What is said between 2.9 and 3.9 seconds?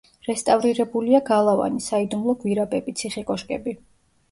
ციხე-კოშკები.